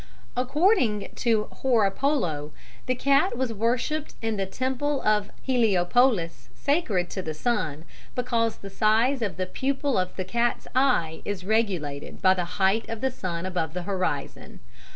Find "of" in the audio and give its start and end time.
5.03-5.29, 9.21-9.37, 9.99-10.15, 12.89-13.01